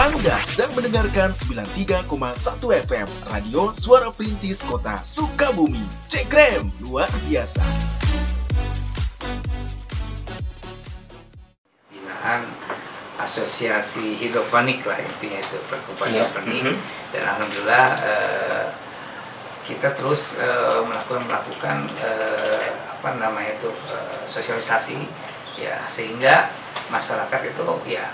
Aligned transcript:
Anda 0.00 0.40
sedang 0.40 0.72
mendengarkan 0.72 1.28
93,1 1.36 2.08
FM 2.88 3.08
Radio 3.28 3.68
Suara 3.76 4.08
Perintis 4.08 4.64
Kota 4.64 4.96
Sukabumi. 5.04 5.84
Cekrem, 6.08 6.72
luar 6.80 7.08
biasa. 7.28 7.60
binaan 11.90 12.48
asosiasi 13.20 14.16
hidroponik 14.16 14.80
lah 14.88 14.96
intinya 14.96 15.36
itu 15.36 15.56
perkumpulan 15.68 16.08
Iya. 16.08 16.24
hidroponik 16.24 16.62
Mhm. 16.64 16.74
dan 17.12 17.22
alhamdulillah 17.36 17.86
eh, 18.00 18.64
kita 19.68 19.92
terus 19.92 20.40
eh, 20.40 20.80
melakukan 20.80 21.28
melakukan 21.28 21.76
eh, 22.00 22.66
apa 22.88 23.20
namanya 23.20 23.52
itu 23.52 23.68
eh, 23.92 24.20
sosialisasi 24.24 24.96
ya 25.60 25.76
sehingga 25.84 26.48
masyarakat 26.88 27.40
itu 27.52 27.68
ya 27.84 28.08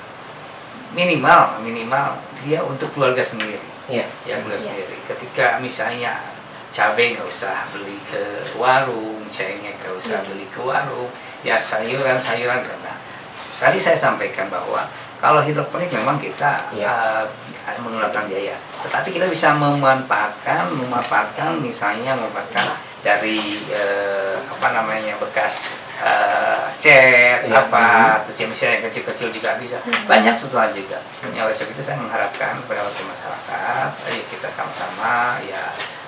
minimal 0.95 1.59
minimal 1.63 2.19
dia 2.45 2.63
untuk 2.63 2.93
keluarga 2.95 3.25
sendiri 3.25 3.59
Iya. 3.87 4.07
ya 4.27 4.39
keluarga 4.43 4.59
Iya. 4.59 4.67
sendiri 4.71 4.97
ketika 5.07 5.47
misalnya 5.63 6.19
cabai 6.75 7.15
nggak 7.17 7.27
usah 7.31 7.67
beli 7.73 7.97
ke 8.11 8.23
warung 8.59 9.23
cairnya 9.31 9.73
nggak 9.79 9.95
usah 9.97 10.21
Iya. 10.23 10.27
beli 10.29 10.47
ke 10.51 10.61
warung 10.63 11.11
ya 11.47 11.57
sayuran 11.57 12.19
sayuran 12.19 12.61
nah, 12.83 12.99
tadi 13.63 13.79
saya 13.79 13.97
sampaikan 13.97 14.51
bahwa 14.51 14.85
kalau 15.17 15.41
hidroponik 15.41 15.89
memang 15.95 16.21
kita 16.21 16.69
Iya. 16.77 17.25
uh, 17.25 17.25
menggunakan 17.83 18.31
biaya, 18.31 18.55
tetapi 18.85 19.11
kita 19.11 19.27
bisa 19.27 19.51
memanfaatkan, 19.59 20.71
memanfaatkan 20.71 21.59
misalnya 21.59 22.15
memanfaatkan 22.15 22.79
dari 23.03 23.59
uh, 23.75 24.39
apa 24.47 24.71
namanya 24.71 25.19
bekas 25.19 25.86
uh, 25.99 26.67
cat 26.77 27.41
Iya. 27.47 27.53
apa, 27.53 27.87
terus 28.27 28.39
yang 28.41 28.51
misalnya 28.51 28.75
yang 28.77 28.85
kecil-kecil 28.91 29.29
juga 29.31 29.55
bisa 29.57 29.79
banyak 30.05 30.35
sebetulnya 30.35 30.73
juga. 30.73 30.99
Ya, 31.31 31.45
oleh 31.45 31.55
sebab 31.55 31.71
itu 31.73 31.83
saya 31.83 31.97
mengharapkan 31.97 32.59
kepada 32.61 32.81
warga 32.83 33.03
masyarakat, 33.07 33.89
ayo 34.11 34.23
kita 34.29 34.49
sama-sama 34.49 35.39
ya 35.43 35.63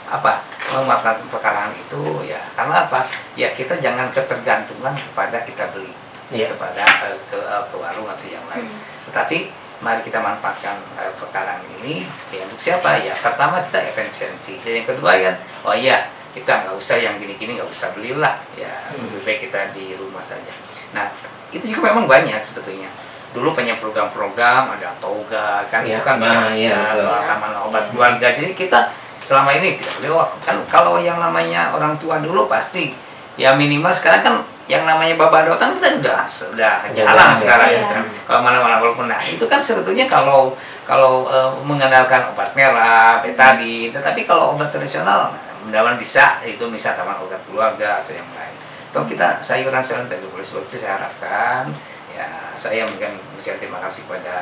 apa 0.09 0.41
memanfaatkan 0.73 1.29
pekarangan 1.29 1.77
itu 1.77 2.01
ya 2.25 2.41
karena 2.57 2.89
apa 2.89 3.05
ya 3.37 3.53
kita 3.53 3.77
jangan 3.77 4.09
ketergantungan 4.09 4.97
kepada 4.97 5.45
kita 5.45 5.69
beli 5.71 5.93
Iya. 6.29 6.49
kepada 6.53 6.81
eh, 7.09 7.17
ke, 7.29 7.37
eh, 7.37 7.65
ke 7.69 7.77
warung 7.77 8.09
atau 8.09 8.25
yang 8.25 8.41
lain. 8.49 8.65
Hmm. 8.69 8.81
Tetapi 9.09 9.49
mari 9.81 10.01
kita 10.03 10.21
manfaatkan 10.21 10.77
eh, 10.97 11.13
perkarang 11.17 11.61
ini 11.81 12.05
ya 12.29 12.41
untuk 12.45 12.57
siapa 12.59 13.01
ya? 13.01 13.13
Pertama 13.17 13.61
kita 13.65 13.81
efisiensi 13.85 14.61
dan 14.61 14.81
yang 14.81 14.87
kedua 14.89 15.13
kan 15.13 15.37
oh 15.65 15.73
iya 15.73 16.09
kita 16.33 16.53
nggak 16.65 16.77
usah 16.77 16.97
yang 16.97 17.17
gini-gini 17.17 17.57
nggak 17.57 17.69
usah 17.69 17.93
belilah 17.93 18.37
ya 18.57 18.73
Hmm. 18.93 19.08
Baik 19.29 19.53
kita 19.53 19.77
di 19.77 19.93
rumah 20.01 20.25
saja. 20.25 20.49
Nah 20.97 21.13
itu 21.53 21.69
juga 21.69 21.93
memang 21.93 22.09
banyak 22.09 22.41
sebetulnya. 22.41 22.89
Dulu 23.37 23.53
punya 23.53 23.77
program-program 23.77 24.73
ada 24.73 24.89
toga 24.97 25.61
kan 25.69 25.85
Iya, 25.85 26.01
itu 26.01 26.03
kan 26.09 26.17
nah, 26.17 26.25
bisa 26.25 26.41
iya, 26.57 26.97
ya, 26.97 27.29
taman 27.29 27.53
obat 27.61 27.93
keluarga. 27.93 28.33
Jadi 28.33 28.57
kita 28.57 28.89
selama 29.21 29.53
ini 29.53 29.77
tidak 29.77 29.93
boleh 30.01 30.11
wah, 30.17 30.29
kan 30.41 30.57
kalau 30.73 30.97
yang 30.97 31.21
namanya 31.21 31.77
orang 31.77 31.93
tua 32.01 32.25
dulu 32.25 32.49
pasti 32.49 32.95
ya 33.37 33.53
minimal 33.55 33.91
sekarang 33.93 34.23
kan 34.25 34.35
yang 34.69 34.85
namanya 34.85 35.17
bapak 35.17 35.49
dotan 35.49 35.81
kita 35.81 35.89
udah 36.05 36.23
sudah 36.29 36.85
jalan 36.93 37.09
jalan, 37.09 37.33
sekarang 37.33 37.71
ya. 37.73 37.81
ya 37.81 37.87
kan. 37.89 38.05
kalau 38.29 38.41
mana-mana 38.45 38.77
walaupun 38.85 39.09
nah 39.09 39.23
itu 39.25 39.43
kan 39.49 39.59
sebetulnya 39.59 40.05
kalau 40.11 40.53
kalau 40.85 41.25
eh, 41.31 41.51
mengandalkan 41.65 42.29
obat 42.35 42.53
merah 42.53 43.25
betadin 43.25 43.91
tetapi 43.91 44.29
kalau 44.29 44.53
obat 44.55 44.69
tradisional 44.69 45.33
mudah-mudahan 45.65 45.97
bisa 45.97 46.43
itu 46.45 46.61
bisa 46.69 46.93
taman 46.95 47.17
obat 47.17 47.41
keluarga 47.49 48.05
atau 48.05 48.13
yang 48.13 48.29
lain 48.37 48.55
kalau 48.93 49.07
kita 49.07 49.39
sayuran-sayuran 49.45 50.09
tadi 50.09 50.25
boleh 50.29 50.45
sebab 50.45 50.65
itu 50.65 50.77
saya 50.81 50.97
harapkan 51.01 51.69
ya 52.13 52.27
saya 52.59 52.83
mungkin 52.89 53.15
mengucapkan 53.15 53.61
terima 53.61 53.79
kasih 53.85 54.09
kepada 54.09 54.37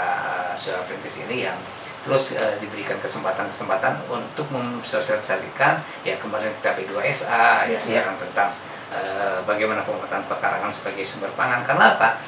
Suara 0.57 0.81
Perintis 0.89 1.27
ini 1.29 1.45
yang 1.45 1.59
terus 2.07 2.39
eh, 2.39 2.55
diberikan 2.63 2.97
kesempatan-kesempatan 3.03 4.07
untuk 4.07 4.47
mensosialisasikan 4.55 5.83
ya 6.07 6.15
kemarin 6.23 6.55
kita 6.63 6.79
P2SA 6.79 7.67
ya 7.67 7.79
sekarang 7.83 8.15
tentang 8.23 8.55
eh, 8.95 9.43
bagaimana 9.43 9.83
pemetaan 9.83 10.23
pekarangan 10.31 10.71
sebagai 10.71 11.03
sumber 11.03 11.35
pangan. 11.35 11.67
Karena 11.67 11.99
apa? 11.99 12.23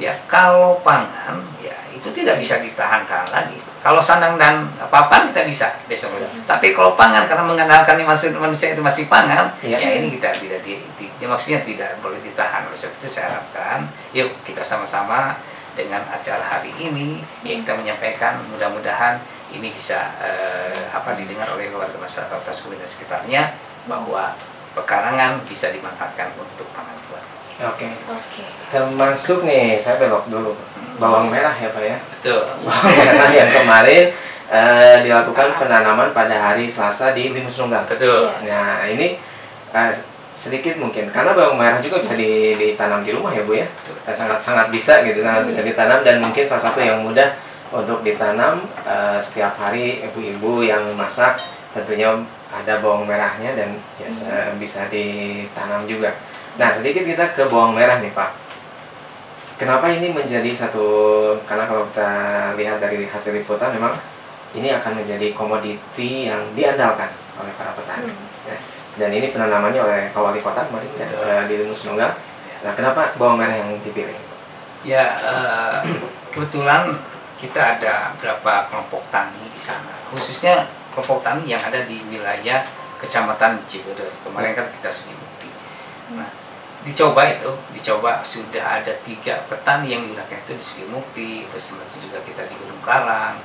Ya 0.00 0.16
kalau 0.24 0.80
pangan 0.80 1.44
ya 1.60 1.76
itu 1.92 2.08
tidak 2.16 2.40
bisa 2.40 2.64
ditahankan 2.64 3.28
lagi 3.28 3.60
kalau 3.78 4.02
sandang 4.02 4.34
dan 4.34 4.66
papan 4.90 5.30
kita 5.30 5.46
bisa 5.46 5.66
besok 5.86 6.14
tapi 6.44 6.74
kalau 6.74 6.92
pangan 6.92 7.24
karena 7.24 7.46
mengandalkan 7.46 7.94
manusia, 8.00 8.34
manusia 8.34 8.74
itu 8.74 8.82
masih 8.82 9.06
pangan 9.06 9.50
Iya. 9.62 9.78
ya 9.78 9.88
ini 9.98 10.18
kita 10.18 10.34
tidak 10.34 10.60
di, 10.62 10.82
di- 10.98 11.12
ya 11.18 11.26
maksudnya 11.26 11.62
tidak 11.62 11.94
boleh 11.98 12.18
ditahan 12.20 12.66
oleh 12.66 12.74
sebab 12.74 12.94
itu 12.96 13.08
saya 13.08 13.34
harapkan 13.34 13.86
yuk 14.10 14.30
kita 14.42 14.62
sama-sama 14.62 15.38
dengan 15.74 16.02
acara 16.10 16.42
hari 16.42 16.74
ini 16.74 17.22
ya 17.42 17.54
kita 17.62 17.74
menyampaikan 17.74 18.42
mudah-mudahan 18.50 19.22
ini 19.48 19.70
bisa 19.70 20.10
eh, 20.18 20.90
apa 20.90 21.14
didengar 21.14 21.46
oleh 21.50 21.70
warga 21.70 21.94
masyarakat 21.96 22.50
Sukabumi 22.50 22.82
dan 22.82 22.90
sekitarnya 22.90 23.42
bahwa 23.86 24.34
pekarangan 24.74 25.40
bisa 25.46 25.72
dimanfaatkan 25.72 26.34
untuk 26.36 26.68
pangan 26.70 26.92
keluarga. 27.08 27.72
Oke. 27.72 27.88
Oke. 28.06 28.42
Termasuk 28.68 29.42
nih, 29.42 29.80
saya 29.80 29.96
belok 29.96 30.28
dulu. 30.28 30.52
Bawang 30.98 31.30
merah 31.30 31.54
ya 31.54 31.70
Pak 31.70 31.82
ya. 31.82 31.96
Betul. 32.18 32.42
Bawang 32.66 32.94
merah 32.94 33.30
yang 33.30 33.50
kemarin 33.54 34.04
eh, 34.50 34.96
dilakukan 35.06 35.48
penanaman 35.56 36.10
pada 36.10 36.36
hari 36.36 36.66
Selasa 36.66 37.14
di 37.14 37.30
Limus 37.30 37.58
Nunggal. 37.62 37.86
Betul. 37.86 38.26
Nah 38.46 38.84
ini 38.90 39.16
eh, 39.72 39.92
sedikit 40.38 40.78
mungkin 40.78 41.10
karena 41.10 41.34
bawang 41.34 41.58
merah 41.58 41.82
juga 41.82 41.98
bisa 41.98 42.14
di- 42.14 42.54
ditanam 42.54 43.02
di 43.02 43.10
rumah 43.10 43.34
ya 43.34 43.42
Bu 43.42 43.58
ya. 43.58 43.66
Sangat 44.10 44.38
sangat 44.38 44.66
bisa 44.70 45.02
gitu, 45.02 45.18
sangat 45.22 45.50
bisa 45.50 45.66
ditanam 45.66 46.06
dan 46.06 46.22
mungkin 46.22 46.46
salah 46.46 46.70
satu 46.70 46.78
yang 46.78 47.02
mudah 47.02 47.34
untuk 47.74 48.06
ditanam 48.06 48.62
eh, 48.86 49.18
setiap 49.18 49.58
hari 49.58 50.02
ibu-ibu 50.06 50.62
yang 50.62 50.82
masak 50.94 51.38
tentunya 51.74 52.10
ada 52.48 52.80
bawang 52.80 53.04
merahnya 53.04 53.52
dan 53.54 53.76
ya 54.00 54.08
bisa 54.56 54.88
ditanam 54.88 55.84
juga. 55.84 56.16
Nah 56.56 56.72
sedikit 56.72 57.04
kita 57.04 57.36
ke 57.36 57.44
bawang 57.46 57.76
merah 57.76 58.00
nih 58.00 58.10
Pak. 58.14 58.47
Kenapa 59.58 59.90
ini 59.90 60.14
menjadi 60.14 60.54
satu 60.54 60.86
karena 61.42 61.66
kalau 61.66 61.82
kita 61.90 62.10
lihat 62.54 62.78
dari 62.78 63.10
hasil 63.10 63.34
liputan 63.34 63.74
memang 63.74 63.90
ini 64.54 64.70
akan 64.70 65.02
menjadi 65.02 65.34
komoditi 65.34 66.30
yang 66.30 66.40
diandalkan 66.54 67.10
oleh 67.36 67.52
para 67.58 67.74
petani. 67.74 68.06
Hmm. 68.06 68.26
Ya. 68.46 68.56
Dan 68.98 69.10
ini 69.18 69.34
penanamannya 69.34 69.82
oleh 69.82 70.00
Pak 70.14 70.22
Wali 70.22 70.38
Kota 70.38 70.62
kemarin 70.62 70.90
ya, 70.94 71.06
eh, 71.10 71.42
di 71.50 71.54
Limus 71.58 71.90
Nunggal. 71.90 72.14
Nah, 72.62 72.72
kenapa 72.74 73.14
bawang 73.18 73.38
merah 73.38 73.54
yang 73.58 73.74
dipilih? 73.82 74.14
Ya 74.86 75.18
eh, 75.18 75.76
kebetulan 76.30 76.94
kita 77.38 77.78
ada 77.78 78.14
berapa 78.18 78.70
kelompok 78.70 79.10
tani 79.10 79.42
di 79.50 79.58
sana, 79.58 79.94
khususnya 80.10 80.70
kelompok 80.94 81.22
tani 81.22 81.50
yang 81.50 81.62
ada 81.62 81.82
di 81.82 81.98
wilayah 82.10 82.62
Kecamatan 82.98 83.62
Ciboder. 83.70 84.10
Kemarin 84.26 84.58
kan 84.58 84.66
kita 84.74 84.90
sudah 84.90 85.14
bukti. 85.14 85.50
Nah, 86.18 86.30
dicoba 86.86 87.26
itu, 87.26 87.50
dicoba 87.74 88.22
sudah 88.22 88.82
ada 88.82 88.94
tiga 89.02 89.42
petani 89.50 89.94
yang 89.94 90.02
digunakan 90.06 90.38
itu 90.38 90.52
di 90.54 90.62
Sukimukti, 90.62 91.32
terus 91.50 91.78
itu 91.78 92.06
juga 92.06 92.22
kita 92.22 92.46
di 92.46 92.54
Gunung 92.58 92.82
Karang. 92.84 93.38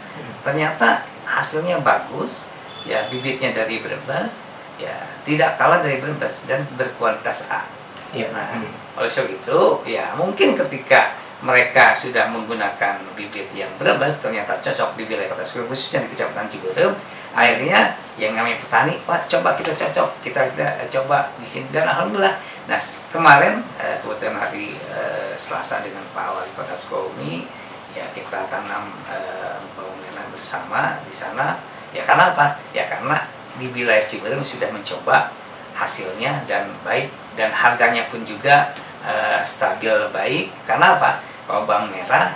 Ternyata 0.45 1.05
hasilnya 1.25 1.81
bagus, 1.81 2.53
ya 2.85 3.09
bibitnya 3.09 3.55
dari 3.55 3.81
Brebes, 3.81 4.44
ya 4.77 4.94
tidak 5.25 5.57
kalah 5.57 5.81
dari 5.81 5.97
Brebes 5.97 6.45
dan 6.45 6.66
berkualitas 6.77 7.49
A. 7.49 7.66
Iya. 8.13 8.29
Nah, 8.29 8.45
Hmm. 8.53 8.69
oleh 9.01 9.09
sebab 9.09 9.33
itu, 9.33 9.59
ya 9.89 10.13
mungkin 10.13 10.53
ketika 10.53 11.17
mereka 11.44 11.91
sudah 11.91 12.31
menggunakan 12.31 13.03
bibit 13.19 13.51
yang 13.51 13.67
berbas 13.75 14.23
ternyata 14.23 14.55
cocok 14.63 14.95
di 14.95 15.03
wilayah 15.11 15.27
kota 15.27 15.44
Sukabumi 15.44 15.75
khususnya 15.75 16.07
di 16.07 16.15
kecamatan 16.15 16.47
Cigodem 16.47 16.95
akhirnya 17.35 18.00
yang 18.15 18.31
namanya 18.31 18.63
petani 18.63 18.95
wah 19.03 19.19
coba 19.27 19.51
kita 19.59 19.75
cocok 19.75 20.23
kita, 20.23 20.39
kita 20.55 20.67
eh, 20.79 20.88
coba 20.88 21.27
di 21.35 21.44
sini 21.44 21.67
dan 21.75 21.83
alhamdulillah 21.83 22.39
nah 22.63 22.79
kemarin 23.12 23.59
eh, 23.75 24.00
kebetulan 24.00 24.40
hari 24.40 24.72
eh, 24.88 25.35
Selasa 25.35 25.84
dengan 25.84 26.00
Pak 26.16 26.31
Wali 26.31 26.51
Kota 26.56 26.72
Sukabumi 26.72 27.44
ya 27.91 28.07
kita 28.16 28.47
tanam 28.47 28.88
eh, 29.12 29.59
bawang 29.75 30.00
merah 30.00 30.25
bersama 30.31 30.98
di 31.04 31.13
sana. 31.13 31.60
Ya 31.94 32.07
karena 32.07 32.33
apa? 32.33 32.57
Ya 32.74 32.89
karena 32.89 33.27
di 33.62 33.69
wilayah 33.69 34.01
Cigodem 34.01 34.42
sudah 34.42 34.65
mencoba 34.74 35.30
hasilnya 35.77 36.42
dan 36.50 36.74
baik 36.81 37.12
dan 37.38 37.54
harganya 37.54 38.07
pun 38.10 38.24
juga 38.25 38.71
eh, 39.06 39.44
stabil 39.44 39.94
baik. 40.10 40.50
Karena 40.65 40.95
apa? 40.98 41.19
Kalau 41.45 41.68
bawang 41.68 41.92
merah 41.92 42.33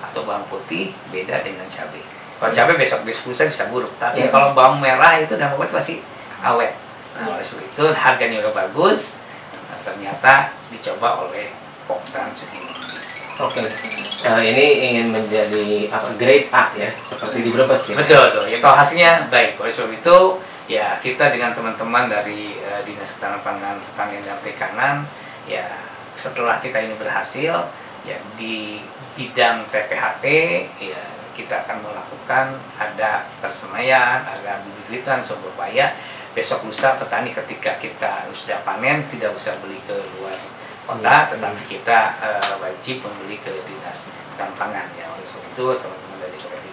atau 0.00 0.24
bawang 0.24 0.48
putih 0.48 0.96
beda 1.12 1.44
dengan 1.44 1.68
cabai. 1.68 2.00
Kalau 2.40 2.50
cabai 2.50 2.74
besok 2.80 3.04
besok 3.04 3.30
lusa 3.36 3.44
bisa 3.44 3.68
buruk 3.68 3.92
tapi 4.00 4.24
Iya. 4.24 4.32
kalau 4.32 4.50
bawang 4.56 4.80
merah 4.80 5.20
itu 5.20 5.36
dan 5.36 5.52
putih 5.54 5.76
pasti 5.76 5.94
awet. 6.40 6.72
Nah 7.14 7.28
Iya. 7.28 7.32
oleh 7.36 7.44
sebab 7.44 7.62
itu 7.68 7.84
harganya 7.92 8.40
juga 8.40 8.64
bagus 8.66 9.27
Nah, 9.68 9.78
ternyata 9.84 10.56
dicoba 10.72 11.28
oleh 11.28 11.52
Poktan 11.84 12.32
Sukini 12.32 12.68
Oke. 13.38 13.62
Eh, 14.18 14.42
ini 14.50 14.66
ingin 14.90 15.14
menjadi 15.14 15.86
apa 15.94 16.10
grade 16.18 16.50
A 16.50 16.74
ya, 16.74 16.90
seperti 16.98 17.46
di 17.46 17.54
Brebes 17.54 17.86
ya. 17.86 17.94
Betul, 17.94 18.34
betul. 18.34 18.44
Ya 18.50 18.58
kalau 18.58 18.74
hasilnya 18.74 19.30
baik. 19.30 19.62
Oleh 19.62 19.70
sebab 19.70 19.94
itu, 19.94 20.18
ya 20.66 20.98
kita 20.98 21.30
dengan 21.30 21.54
teman-teman 21.54 22.10
dari 22.10 22.58
eh, 22.58 22.82
Dinas 22.82 23.14
Ketahanan 23.14 23.38
Pangan, 23.46 23.78
Pertanian 23.78 24.26
dan 24.26 24.36
Perikanan, 24.42 24.94
ya 25.46 25.70
setelah 26.18 26.58
kita 26.58 26.82
ini 26.82 26.98
berhasil, 26.98 27.70
ya 28.02 28.18
di 28.34 28.82
bidang 29.14 29.70
TPHT, 29.70 30.26
ya 30.82 31.02
kita 31.38 31.62
akan 31.62 31.78
melakukan 31.86 32.58
ada 32.74 33.22
persemaian, 33.38 34.26
ada 34.26 34.66
bibit-bibitan 34.66 35.22
supaya 35.22 35.94
besok 36.38 36.70
lusa 36.70 36.94
petani 37.02 37.34
ketika 37.34 37.74
kita 37.82 38.30
sudah 38.30 38.62
panen 38.62 39.02
tidak 39.10 39.34
usah 39.34 39.58
beli 39.58 39.82
ke 39.82 39.98
luar 40.14 40.38
kota, 40.86 41.34
tetapi 41.34 41.66
kita 41.66 42.14
uh, 42.22 42.54
wajib 42.62 43.02
membeli 43.02 43.42
ke 43.42 43.50
dinas 43.66 44.14
pangan 44.38 44.86
ya. 44.94 45.10
Oleh 45.10 45.26
sebab 45.26 45.50
itu 45.50 45.66
teman-teman 45.82 46.18
dari 46.22 46.38
KP3 46.38 46.70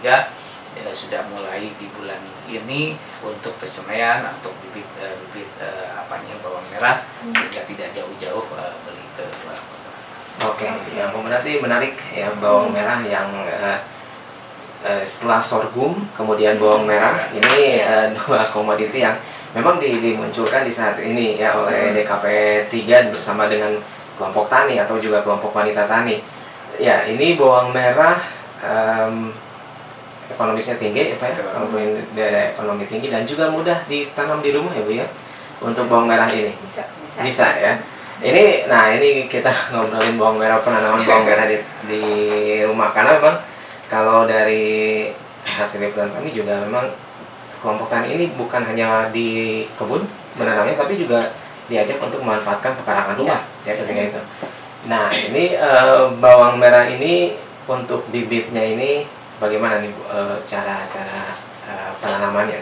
ya, 0.77 0.89
sudah 0.93 1.25
mulai 1.33 1.73
di 1.81 1.87
bulan 1.97 2.21
ini 2.45 2.93
untuk 3.25 3.57
persemaian 3.57 4.37
untuk 4.37 4.53
bibit 4.61 4.85
uh, 5.01 5.17
bibit 5.33 5.49
uh, 5.57 5.97
apanya 5.97 6.37
bawang 6.45 6.61
merah 6.69 7.01
sehingga 7.25 7.61
tidak 7.65 7.89
jauh-jauh 7.97 8.45
uh, 8.53 8.73
beli 8.85 9.05
ke 9.17 9.25
luar 9.41 9.57
kota. 9.57 9.89
Oke, 10.45 10.69
yang 10.93 11.09
berarti 11.09 11.57
menarik 11.57 11.97
ya 12.13 12.29
bawang 12.37 12.69
merah 12.69 13.01
yang 13.01 13.33
uh, 13.33 13.81
uh, 14.85 15.01
setelah 15.01 15.41
sorghum 15.41 16.05
kemudian 16.13 16.61
bawang 16.61 16.85
merah. 16.85 17.33
Ini 17.33 17.81
uh, 17.81 18.07
dua 18.21 18.45
komoditi 18.53 19.01
yang 19.01 19.17
memang 19.55 19.79
di, 19.79 20.03
dimunculkan 20.03 20.67
di 20.67 20.73
saat 20.75 20.99
ini 20.99 21.39
ya 21.39 21.55
oleh 21.55 21.95
DKP 21.95 22.25
3 22.67 23.15
bersama 23.15 23.47
dengan 23.47 23.71
kelompok 24.19 24.51
tani 24.51 24.75
atau 24.75 24.99
juga 24.99 25.23
kelompok 25.23 25.55
wanita 25.55 25.87
tani. 25.87 26.19
Ya, 26.75 27.07
ini 27.07 27.39
bawang 27.39 27.71
merah 27.71 28.19
um, 28.59 29.31
ekonomisnya 30.27 30.75
tinggi 30.75 31.15
ya 31.15 31.15
Pak 31.15 31.31
ya, 31.31 32.51
ekonomi 32.51 32.83
tinggi 32.91 33.07
dan 33.07 33.23
juga 33.23 33.47
mudah 33.47 33.87
ditanam 33.87 34.43
di 34.43 34.51
rumah 34.51 34.75
ya 34.75 34.83
Bu 34.83 34.91
ya 34.91 35.07
untuk 35.63 35.87
bawang 35.87 36.11
merah 36.11 36.27
ini. 36.27 36.51
Bisa, 36.59 36.83
bisa. 36.99 37.19
Bisa 37.23 37.47
ya. 37.55 37.73
Ini, 38.19 38.67
nah 38.67 38.91
ini 38.91 39.27
kita 39.31 39.51
ngobrolin 39.71 40.19
bawang 40.19 40.37
merah 40.39 40.59
penanaman 40.59 40.99
bawang 41.07 41.23
merah 41.23 41.47
di, 41.47 41.63
di 41.87 42.03
rumah 42.67 42.91
karena 42.91 43.15
memang 43.19 43.37
kalau 43.87 44.27
dari 44.27 45.07
hasil 45.45 45.79
liputan 45.79 46.11
kami 46.11 46.35
juga 46.35 46.59
memang 46.67 47.04
kelompok 47.61 47.87
tani 47.91 48.07
ini 48.15 48.25
bukan 48.35 48.61
hanya 48.65 49.09
di 49.09 49.63
kebun 49.79 50.03
menanamnya 50.35 50.75
tapi 50.75 50.99
juga 50.99 51.31
diajak 51.65 51.97
untuk 51.97 52.21
memanfaatkan 52.21 52.77
pekarangan 52.81 53.15
rumah 53.17 53.41
ya, 53.65 53.73
ya 53.73 53.81
ketika 53.81 54.01
itu. 54.13 54.21
Nah 54.85 55.09
ini 55.09 55.57
e, 55.57 55.71
bawang 56.21 56.61
merah 56.61 56.85
ini 56.85 57.33
untuk 57.65 58.05
bibitnya 58.13 58.61
ini 58.61 59.09
bagaimana 59.41 59.81
nih 59.81 59.89
cara-cara 60.45 61.23
e, 61.65 61.73
penanamannya? 61.97 62.61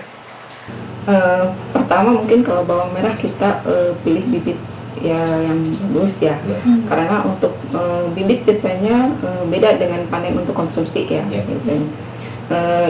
Uh, 1.04 1.52
pertama 1.76 2.16
mungkin 2.16 2.40
kalau 2.48 2.64
bawang 2.64 2.96
merah 2.96 3.12
kita 3.20 3.60
uh, 3.68 3.92
pilih 4.08 4.24
bibit 4.32 4.56
ya 5.04 5.20
yang 5.20 5.76
bagus 5.92 6.24
ya, 6.24 6.40
ya. 6.48 6.56
karena 6.88 7.20
untuk 7.28 7.60
uh, 7.76 8.08
bibit 8.16 8.48
biasanya 8.48 9.12
uh, 9.20 9.44
beda 9.52 9.76
dengan 9.76 10.08
panen 10.08 10.32
untuk 10.40 10.56
konsumsi 10.56 11.04
ya, 11.12 11.20
ya. 11.28 11.44
biasanya. 11.44 11.88
Uh, 12.48 12.90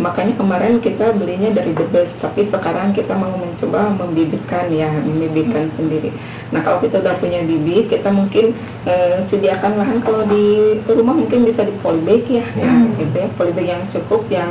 makanya 0.00 0.34
kemarin 0.34 0.80
kita 0.80 1.12
belinya 1.12 1.52
dari 1.52 1.76
The 1.76 1.86
Best 1.92 2.24
tapi 2.24 2.42
sekarang 2.42 2.96
kita 2.96 3.12
mau 3.14 3.36
mencoba 3.36 3.92
membibitkan 4.00 4.72
ya 4.72 4.88
membibitkan 5.04 5.68
hmm. 5.68 5.76
sendiri 5.76 6.10
nah 6.50 6.64
kalau 6.64 6.80
kita 6.80 7.04
udah 7.04 7.14
punya 7.20 7.44
bibit 7.44 7.92
kita 7.92 8.08
mungkin 8.08 8.56
eh, 8.88 9.20
sediakan 9.28 9.76
lahan 9.76 9.98
kalau 10.00 10.24
di 10.24 10.76
rumah 10.88 11.14
mungkin 11.14 11.44
bisa 11.44 11.68
di 11.68 11.74
polybag 11.84 12.24
ya, 12.26 12.42
hmm. 12.42 12.58
ya 12.58 12.72
gitu 12.96 13.16
ya 13.20 13.28
polybag 13.36 13.66
yang 13.68 13.82
cukup 13.92 14.24
yang 14.32 14.50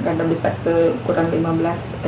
kadang 0.00 0.28
bisa 0.32 0.48
sekurang 0.56 1.28
15 1.28 1.36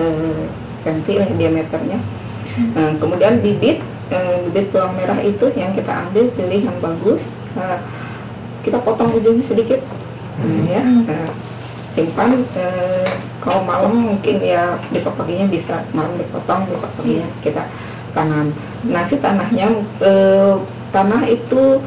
eh, 0.00 0.44
cm 0.80 1.06
lah 1.20 1.28
diameternya 1.36 1.98
hmm. 2.00 2.70
nah, 2.72 2.92
kemudian 2.96 3.44
bibit 3.44 3.84
eh, 4.08 4.36
bibit 4.48 4.72
bawang 4.72 4.96
merah 4.96 5.20
itu 5.20 5.52
yang 5.52 5.76
kita 5.76 6.08
ambil 6.08 6.32
pilih 6.32 6.60
yang 6.64 6.78
bagus 6.80 7.36
nah, 7.52 7.76
kita 8.64 8.80
potong 8.80 9.12
ujungnya 9.12 9.44
sedikit 9.44 9.84
hmm. 10.40 10.64
ya 10.64 10.82
nah, 11.04 11.28
simpan 11.90 12.46
eh, 12.54 13.10
kalau 13.42 13.66
malam 13.66 14.14
mungkin 14.14 14.36
ya 14.38 14.78
besok 14.94 15.18
paginya 15.18 15.50
bisa 15.50 15.82
malam 15.90 16.14
dipotong 16.14 16.68
besok 16.70 16.90
paginya 17.00 17.26
kita 17.42 17.66
tanam 18.14 18.54
nah 18.86 19.02
si 19.06 19.18
tanahnya 19.18 19.68
eh, 20.02 20.54
tanah 20.94 21.22
itu 21.26 21.82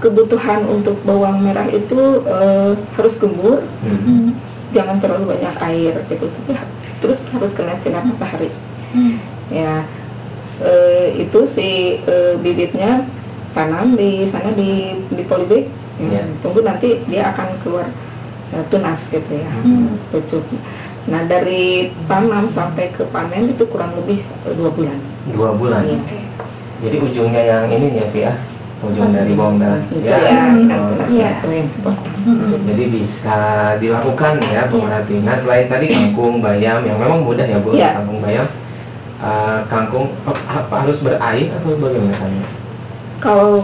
kebutuhan 0.00 0.64
untuk 0.64 0.96
bawang 1.04 1.40
merah 1.44 1.68
itu 1.68 2.24
eh, 2.24 2.72
harus 2.96 3.14
gembur 3.20 3.64
hmm. 3.84 4.32
jangan 4.72 4.96
terlalu 5.00 5.36
banyak 5.36 5.54
air 5.72 5.94
gitu 6.08 6.26
tapi 6.28 6.56
terus 7.00 7.28
harus 7.32 7.52
kena 7.56 7.76
sinar 7.80 8.04
matahari 8.04 8.52
hmm. 8.92 9.14
ya 9.52 9.84
eh, 10.64 11.20
itu 11.20 11.40
si 11.48 12.00
eh, 12.00 12.34
bibitnya 12.40 13.04
tanam 13.52 13.96
di 13.96 14.28
sana 14.28 14.52
di 14.52 14.94
di 15.10 15.22
polybag 15.26 15.66
yeah. 16.00 16.24
tunggu 16.40 16.64
nanti 16.64 17.02
dia 17.08 17.28
akan 17.34 17.48
keluar 17.60 17.88
tunas 18.70 19.00
gitu 19.10 19.32
ya 19.34 19.50
hmm. 19.62 20.10
pucuk. 20.10 20.44
Nah 21.06 21.22
dari 21.26 21.94
tanam 22.10 22.50
sampai 22.50 22.90
ke 22.90 23.06
panen 23.08 23.50
itu 23.50 23.64
kurang 23.70 23.94
lebih 23.94 24.26
uh, 24.46 24.54
dua 24.54 24.70
bulan. 24.74 24.98
Dua 25.30 25.50
bulan. 25.54 25.82
Ya. 25.86 25.98
Jadi 26.80 26.96
ujungnya 26.96 27.42
yang 27.44 27.64
ini 27.68 28.00
ya, 28.00 28.06
Via? 28.08 28.32
ujung 28.80 29.12
dari 29.12 29.32
bawang 29.36 29.60
merah 29.60 29.80
ya, 29.92 30.16
ya, 30.24 30.40
oh, 30.72 30.96
ya. 31.12 31.36
jadi 32.64 32.84
bisa 32.88 33.38
dilakukan 33.76 34.40
ya 34.48 34.64
pemerhatian 34.72 35.20
nah 35.28 35.36
selain 35.36 35.68
tadi 35.68 35.92
kangkung 35.92 36.40
bayam 36.40 36.80
yang 36.88 36.96
memang 36.96 37.20
mudah 37.20 37.44
ya 37.44 37.60
bu 37.60 37.76
ya. 37.76 38.00
kangkung 38.00 38.24
bayam 38.24 38.48
uh, 39.20 39.60
kangkung 39.68 40.08
apa 40.24 40.74
harus 40.80 41.04
berair 41.04 41.52
atau 41.60 41.76
bagaimana 41.76 42.40
kalau 43.20 43.60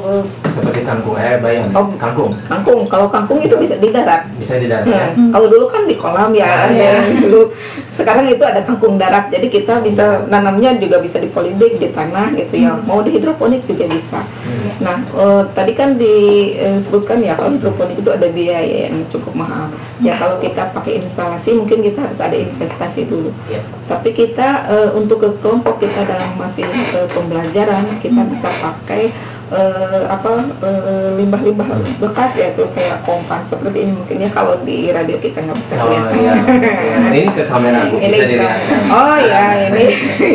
seperti 0.56 0.80
kangkung 0.88 1.20
eh 1.20 1.36
bayam 1.36 1.68
oh, 1.76 1.92
kangkung 2.00 2.32
kangkung 2.48 2.88
kalau 2.88 3.06
kangkung 3.12 3.44
itu 3.44 3.52
bisa 3.60 3.76
di 3.76 3.92
darat 3.92 4.24
bisa 4.40 4.56
di 4.56 4.64
darat 4.64 4.88
ya. 4.88 5.12
Hmm. 5.12 5.28
kalau 5.36 5.46
dulu 5.52 5.68
kan 5.68 5.84
di 5.84 6.00
kolam 6.00 6.32
ya, 6.32 6.48
ah, 6.48 6.72
ya. 6.72 7.04
dulu 7.20 7.52
sekarang 7.92 8.24
itu 8.32 8.40
ada 8.40 8.64
kangkung 8.64 8.96
darat 8.96 9.28
jadi 9.28 9.52
kita 9.52 9.84
bisa 9.84 10.24
nanamnya 10.32 10.80
juga 10.80 11.04
bisa 11.04 11.20
di 11.20 11.28
polybag 11.28 11.76
di 11.76 11.92
tanah 11.92 12.32
gitu 12.32 12.64
ya 12.64 12.72
hmm. 12.72 12.88
mau 12.88 13.04
di 13.04 13.12
hidroponik 13.12 13.68
juga 13.68 13.84
bisa 13.84 14.24
hmm. 14.24 14.68
nah 14.80 14.96
uh, 15.12 15.44
tadi 15.52 15.76
kan 15.76 16.00
disebutkan 16.00 17.20
ya 17.20 17.36
kalau 17.36 17.52
hidroponik 17.52 18.00
itu 18.00 18.08
ada 18.08 18.28
biaya 18.32 18.88
yang 18.88 19.04
cukup 19.04 19.36
mahal 19.36 19.68
ya 20.00 20.16
kalau 20.16 20.40
kita 20.40 20.72
pakai 20.72 21.04
instalasi 21.04 21.52
mungkin 21.52 21.84
kita 21.84 22.08
harus 22.08 22.20
ada 22.24 22.36
investasi 22.36 23.04
dulu 23.04 23.28
ya. 23.52 23.60
tapi 23.84 24.16
kita 24.16 24.64
uh, 24.72 24.90
untuk 24.96 25.20
ke 25.20 25.28
kelompok 25.44 25.84
kita 25.84 26.08
dalam 26.08 26.32
masih 26.40 26.64
uh, 26.96 27.08
pembelajaran 27.12 27.84
kita 28.00 28.24
bisa 28.28 28.48
pakai 28.64 29.12
uh, 29.50 30.04
apa 30.10 30.45
uh, 30.62 31.10
limbah-limbah 31.18 31.68
bekas 31.98 32.32
ya 32.38 32.48
tuh 32.54 32.68
kayak 32.72 33.02
kompan 33.02 33.42
seperti 33.42 33.88
ini 33.88 33.92
mungkin 33.94 34.16
ya 34.22 34.30
kalau 34.30 34.54
di 34.62 34.90
radio 34.94 35.16
kita 35.18 35.42
nggak 35.42 35.58
bisa 35.60 35.74
oh, 35.80 35.90
lihat. 35.90 36.06
Iya. 36.12 36.34
ini 37.18 37.28
ke 37.34 37.42
kamera 37.48 37.80
bu 37.90 37.96
ini 37.98 38.16
bisa 38.16 38.26
dilihat. 38.28 38.58
Oh 38.90 39.16
ya 39.30 39.44
ini 39.70 39.84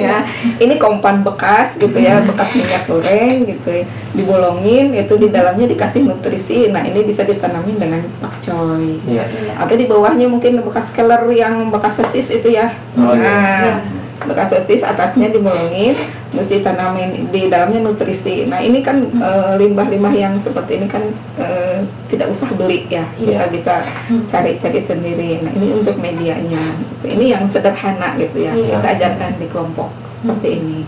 ya 0.05 0.17
ini 0.59 0.75
kompan 0.75 1.23
bekas 1.23 1.79
gitu 1.79 1.97
ya 1.97 2.19
bekas 2.21 2.49
minyak 2.55 2.83
goreng 2.87 3.37
gitu 3.47 3.69
ya. 3.71 3.85
dibolongin 4.11 4.91
itu 4.91 5.13
di 5.15 5.27
dalamnya 5.31 5.65
dikasih 5.71 6.03
nutrisi. 6.03 6.67
Nah 6.67 6.83
ini 6.83 7.07
bisa 7.07 7.23
ditanamin 7.23 7.79
dengan 7.79 8.01
pakcoy. 8.19 8.99
Iya, 9.07 9.23
iya. 9.23 9.53
Atau 9.55 9.79
di 9.79 9.87
bawahnya 9.87 10.27
mungkin 10.27 10.59
bekas 10.59 10.91
keler 10.91 11.23
yang 11.31 11.71
bekas 11.71 12.03
sosis 12.03 12.27
itu 12.35 12.51
ya. 12.51 12.75
Oh, 12.99 13.15
iya. 13.15 13.23
nah, 13.23 13.63
iya 13.63 14.00
bekas 14.25 14.53
sosis 14.53 14.85
atasnya 14.85 15.33
dibolongin 15.33 15.97
terus 16.31 16.47
ditanamin 16.47 17.27
di 17.27 17.51
dalamnya 17.51 17.83
nutrisi. 17.83 18.47
Nah 18.47 18.63
ini 18.63 18.79
kan 18.79 19.03
eh, 19.03 19.53
limbah-limbah 19.59 20.15
yang 20.15 20.33
seperti 20.39 20.79
ini 20.79 20.87
kan 20.87 21.03
uh, 21.35 21.83
tidak 22.07 22.31
usah 22.31 22.47
beli 22.55 22.87
ya. 22.87 23.03
Kita 23.19 23.45
iya. 23.45 23.51
bisa 23.51 23.83
cari-cari 24.31 24.79
sendiri. 24.79 25.29
Nah 25.43 25.51
ini 25.51 25.75
untuk 25.75 25.99
medianya. 25.99 26.63
Ini 27.03 27.35
yang 27.35 27.43
sederhana 27.51 28.15
gitu 28.15 28.47
ya. 28.47 28.51
Iya. 28.55 28.79
kita 28.79 28.89
ajarkan 28.95 29.29
di 29.43 29.47
kelompok 29.51 29.89
seperti 30.23 30.49
ini. 30.63 30.79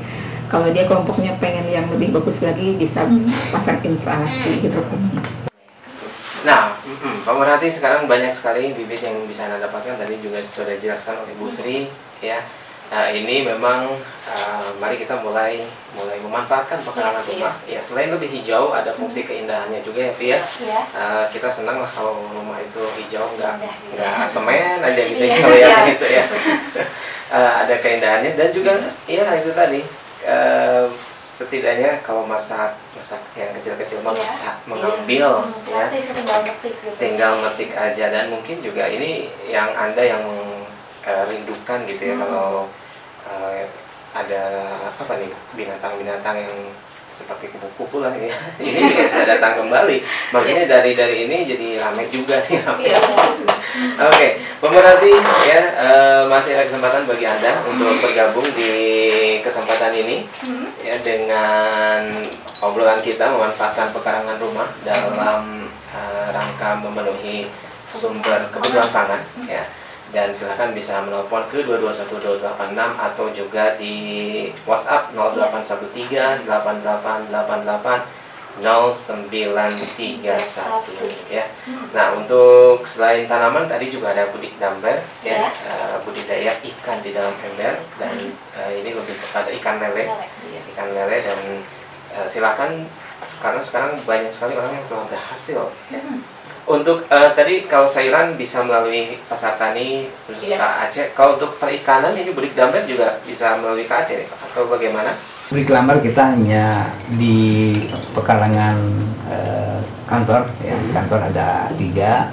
Kalau 0.48 0.70
dia 0.72 0.86
kelompoknya 0.86 1.36
pengen 1.42 1.66
yang 1.68 1.90
lebih 1.92 2.13
bagus 2.16 2.46
lagi 2.46 2.78
bisa 2.78 3.04
pasang 3.50 3.82
instalasi 3.82 4.62
hidroponik 4.62 5.44
Nah, 6.44 6.75
mm, 6.84 7.24
pemerhati 7.24 7.72
sekarang 7.72 8.04
banyak 8.04 8.36
sekali 8.36 8.75
bibit 8.75 9.00
yang 9.00 9.16
bisa 9.24 9.48
anda 9.48 9.63
dapatkan. 9.63 9.96
Tadi 9.96 10.20
juga 10.20 10.44
sudah 10.44 10.75
dijelaskan 10.75 11.24
oleh 11.24 11.34
Bu 11.40 11.48
Sri 11.48 11.88
ya 12.20 12.44
Nah, 12.92 13.10
ini 13.10 13.48
memang 13.48 13.96
uh, 14.28 14.68
mari 14.78 15.00
kita 15.00 15.18
mulai 15.24 15.63
mulai 15.94 16.18
memanfaatkan 16.20 16.82
pekarangan 16.84 17.24
ya, 17.25 17.30
rumah. 17.32 17.54
Ya. 17.66 17.78
ya, 17.78 17.80
selain 17.82 18.10
lebih 18.12 18.30
hijau, 18.30 18.74
ada 18.74 18.94
fungsi 18.94 19.25
keindahannya 19.25 19.82
juga 19.82 20.10
ya, 20.10 20.13
Via. 20.13 20.40
Ya. 20.62 20.82
Uh, 20.94 21.25
kita 21.32 21.50
senang 21.50 21.82
lah 21.82 21.90
kalau 21.90 22.22
rumah 22.34 22.60
itu 22.60 22.84
hijau, 23.02 23.30
nggak 23.38 23.56
nggak 23.98 24.28
semen 24.30 24.82
aja 24.84 25.02
gitu 25.10 25.24
ya, 25.24 25.36
kalau 25.42 25.58
ya 25.66 25.78
gitu 25.90 26.06
ya. 26.06 26.24
uh, 27.34 27.52
ada 27.66 27.75
keindahannya 27.82 28.38
dan 28.38 28.50
juga 28.54 28.78
ya 29.10 29.25
itu 29.42 29.52
tadi 29.56 29.82
uh, 30.28 30.86
setidaknya 31.34 32.06
kalau 32.06 32.30
masak 32.30 32.78
masak 32.94 33.20
yang 33.34 33.50
kecil-kecil 33.58 34.06
mah 34.06 34.13
bisa 34.13 34.54
mengambil 34.70 35.42
ya, 35.66 35.90
ya. 35.90 36.13
tinggal 36.13 36.40
metik 36.46 36.74
gitu. 36.78 36.90
tinggal 37.02 37.34
metik 37.42 37.72
aja 37.74 38.06
dan 38.13 38.30
mungkin 38.30 38.62
juga 38.62 38.86
ini 38.86 39.34
yang 39.50 39.74
anda 39.74 40.06
yang 40.06 40.22
uh, 41.07 41.24
rindukan 41.27 41.79
gitu 41.88 42.03
ya 42.03 42.15
hmm. 42.15 42.24
kalau 42.24 42.67
uh, 43.27 43.53
ada 44.13 44.43
apa 44.93 45.13
nih 45.17 45.31
binatang-binatang 45.57 46.38
yang 46.38 46.57
seperti 47.13 47.53
kupu-kupu 47.53 48.01
lah 48.01 48.12
ya. 48.17 48.33
Ini 48.65 48.81
bisa 49.05 49.24
datang 49.29 49.62
kembali. 49.62 50.01
Makanya 50.33 50.65
dari 50.65 50.98
dari 50.98 51.29
ini 51.29 51.45
jadi 51.45 51.77
ramai 51.77 52.10
juga 52.10 52.41
nih 52.41 52.57
ramai. 52.65 52.89
Iya. 52.89 53.00
Oke, 54.10 54.38
pemerhati 54.62 55.13
ya 55.50 55.62
eh, 55.77 56.22
masih 56.29 56.53
ada 56.57 56.65
kesempatan 56.69 57.10
bagi 57.10 57.25
anda 57.25 57.57
untuk 57.65 57.89
bergabung 58.01 58.45
di 58.53 58.74
kesempatan 59.41 59.93
ini 59.98 60.29
ya 60.86 60.93
dengan 61.01 62.05
obrolan 62.62 63.01
kita 63.01 63.33
memanfaatkan 63.33 63.89
pekarangan 63.89 64.38
rumah 64.38 64.69
dalam 64.86 65.65
eh, 65.89 66.27
rangka 66.29 66.86
memenuhi 66.86 67.50
sumber 67.89 68.45
kebutuhan 68.53 68.93
pangan 68.93 69.22
ya 69.50 69.65
dan 70.13 70.29
silakan 70.29 70.72
bisa 70.72 71.01
menelpon 71.01 71.41
ke 71.50 71.65
2212286 71.65 72.46
atau 72.77 73.25
juga 73.29 73.74
di 73.75 73.98
WhatsApp 74.63 75.10
0813 75.12 76.46
8888 76.46 78.22
0931 78.62 80.22
ya. 81.27 81.46
Nah, 81.89 82.13
untuk 82.13 82.86
selain 82.86 83.25
tanaman 83.25 83.65
tadi 83.65 83.89
juga 83.89 84.13
ada 84.13 84.29
budik 84.29 84.53
damber 84.58 85.01
ya, 85.22 85.34
Ya. 85.34 85.50
eh, 85.50 85.96
budidaya 86.01 86.53
ikan 86.62 87.01
di 87.01 87.12
dalam 87.12 87.34
ember 87.34 87.82
dan 87.98 88.13
eh, 88.53 88.72
ini 88.77 88.93
lebih 88.93 89.17
kepada 89.17 89.50
ikan 89.50 89.82
lele, 89.82 90.05
Lele. 90.05 90.27
ikan 90.70 90.88
lele 90.91 91.17
dan 91.20 91.39
eh, 92.13 92.27
silakan 92.29 92.86
karena 93.41 93.58
sekarang 93.58 93.98
banyak 94.03 94.29
sekali 94.29 94.53
orang 94.53 94.74
yang 94.75 94.86
telah 94.86 95.05
berhasil. 95.10 95.62
ya. 95.89 96.00
Untuk 96.63 97.03
eh, 97.12 97.29
tadi 97.36 97.67
kalau 97.67 97.91
sayuran 97.91 98.39
bisa 98.39 98.63
melalui 98.63 99.20
pasar 99.27 99.60
tani 99.60 100.08
terus 100.24 100.39
Iya. 100.39 100.55
Kak 100.55 100.74
Aceh. 100.88 101.08
Kalau 101.12 101.36
untuk 101.36 101.60
perikanan 101.60 102.15
ini 102.15 102.32
budik 102.32 102.55
damber 102.55 102.79
juga 102.88 103.20
bisa 103.27 103.60
melalui 103.60 103.84
Pak? 103.84 104.08
atau 104.53 104.70
bagaimana? 104.72 105.12
Beri 105.51 105.67
lamar 105.67 106.00
kita 106.00 106.34
hanya 106.34 106.88
di 107.20 107.75
pekarangan 108.15 108.79
eh, 109.27 109.79
kantor, 110.08 110.48
ya 110.63 110.77
kantor 110.96 111.20
ada 111.36 111.67
tiga, 111.75 112.32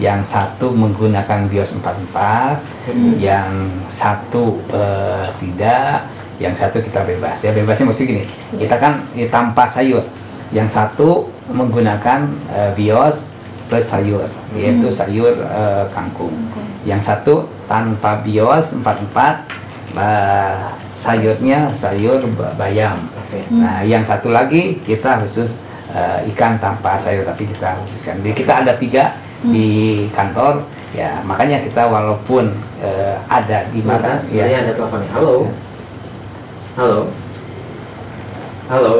yang 0.00 0.24
satu 0.24 0.72
menggunakan 0.72 1.44
bios 1.52 1.76
44, 1.76 2.96
yang 3.20 3.48
satu 3.92 4.56
eh, 4.72 5.28
tidak, 5.36 6.08
yang 6.40 6.56
satu 6.56 6.80
kita 6.80 7.04
bebas. 7.04 7.44
Ya 7.44 7.52
bebasnya 7.52 7.92
mesti 7.92 8.02
gini, 8.08 8.24
kita 8.56 8.76
kan 8.80 9.04
ya, 9.12 9.28
tanpa 9.28 9.68
sayur, 9.68 10.08
yang 10.48 10.66
satu 10.66 11.28
menggunakan 11.52 12.24
eh, 12.56 12.70
bios 12.72 13.35
plus 13.66 13.84
sayur, 13.84 14.26
yaitu 14.54 14.88
sayur 14.88 15.34
eh, 15.36 15.84
kangkung. 15.90 16.32
Yang 16.86 17.02
satu 17.10 17.34
tanpa 17.66 18.22
bios 18.22 18.78
44 18.78 19.42
eh, 19.98 20.54
sayurnya 20.94 21.74
sayur 21.74 22.22
ba- 22.38 22.54
bayam. 22.54 23.02
Oke. 23.26 23.42
Nah, 23.50 23.82
yang 23.82 24.06
satu 24.06 24.30
lagi 24.30 24.78
kita 24.86 25.18
khusus 25.20 25.66
eh, 25.90 26.30
ikan 26.34 26.56
tanpa 26.58 26.94
sayur 26.96 27.26
tapi 27.26 27.46
kita 27.46 27.74
khususkan. 27.82 28.22
Jadi 28.22 28.34
kita 28.34 28.52
ada 28.62 28.72
tiga 28.78 29.18
di 29.42 30.06
kantor. 30.14 30.62
Ya, 30.94 31.20
makanya 31.26 31.60
kita 31.60 31.90
walaupun 31.90 32.54
eh, 32.80 33.18
ada 33.28 33.66
di 33.68 33.82
mana 33.82 34.16
sebenarnya 34.22 34.58
ada 34.64 34.72
telepon 34.78 34.98
nih. 35.02 35.10
Halo. 35.12 35.34
Halo. 36.76 36.98
Halo. 38.70 38.94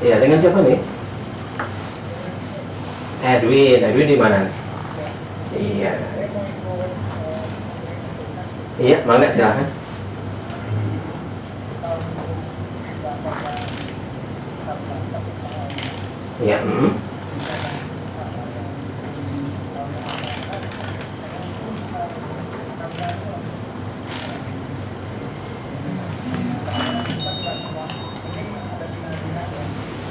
Iya, 0.00 0.16
dengan 0.16 0.38
siapa 0.40 0.60
nih? 0.64 0.78
Edwin. 3.20 3.84
Edwin 3.84 4.08
di 4.08 4.16
mana? 4.16 4.48
Iya. 5.52 5.92
Iya, 8.80 8.96
mangga 9.04 9.28
silakan. 9.28 9.68
Iya, 16.40 16.56
mm. 16.64 16.92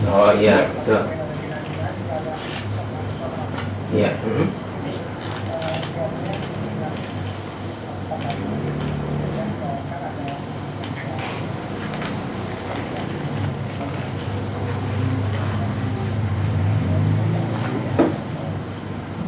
Oh 0.09 0.33
iya, 0.37 0.69
betul. 0.85 1.18
Iya. 3.89 4.13
mm. 4.22 4.48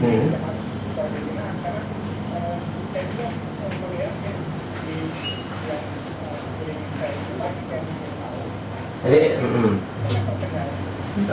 Hmm. 0.01 0.29
Jadi, 9.01 9.19
mm. 9.41 9.73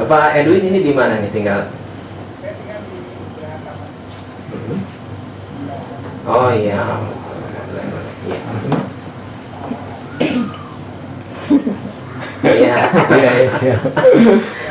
Pak 0.08 0.32
Edwin 0.32 0.64
ini 0.72 0.80
di 0.80 0.92
mana 0.96 1.20
nih 1.20 1.28
tinggal? 1.28 1.77
Mm. 4.48 4.80
Oh 6.24 6.48
iya. 6.56 6.80
Iya. 8.24 8.38
Mm. 8.64 8.80
Iya. 12.48 12.74
Iya, 13.12 13.30
iya, 13.36 13.48
siap. 13.52 13.80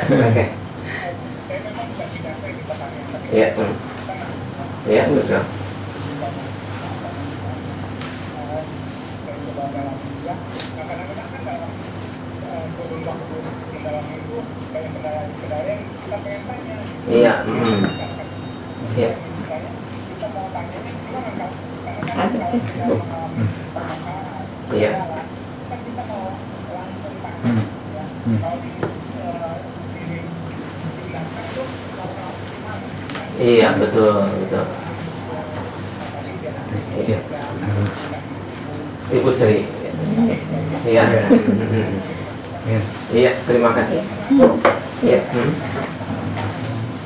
Oke. 0.10 0.43
Iya. 3.29 3.48
mm. 3.53 3.74
Iya, 4.88 5.03
betul. 5.13 5.43
Iya. 17.07 17.34
mm. 17.46 17.84
Iya. 18.98 19.12
Facebook 22.58 23.02
Iya. 24.74 24.92
Hmm. 27.46 27.64
Hmm. 28.28 28.40
Iya, 33.40 33.68
betul, 33.80 34.28
betul. 34.28 34.66
Iya. 37.00 37.20
Ibu 39.16 39.30
Sri. 39.32 39.64
Iya. 40.84 41.04
Iya. 42.68 42.80
Iya, 43.16 43.32
terima 43.48 43.72
kasih. 43.72 44.04
Iya. 45.00 45.20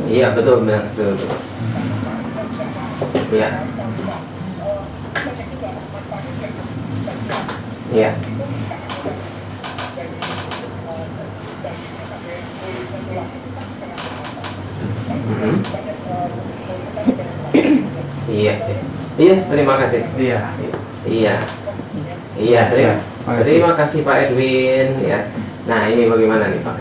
Iya, 0.09 0.27
betul, 0.33 0.65
benar, 0.65 0.81
betul, 0.97 1.13
betul. 1.13 1.39
Iya. 3.37 3.49
Iya. 7.91 8.11
Iya. 18.31 18.53
Iya, 19.19 19.35
terima 19.43 19.75
kasih. 19.75 20.01
Iya. 20.15 20.39
Iya. 21.03 21.35
Iya, 22.41 22.61
terima, 22.71 22.95
terima 23.43 23.71
kasih 23.75 24.07
Pak 24.07 24.17
Edwin 24.31 24.87
ya. 25.03 25.27
Nah, 25.67 25.85
ini 25.91 26.07
bagaimana 26.07 26.47
nih 26.47 26.63
Pak? 26.63 26.75